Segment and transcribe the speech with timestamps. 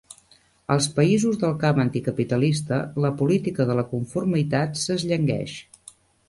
[0.75, 5.55] Als països del camp anticapitalista la política de la conformitat s'esllangueix.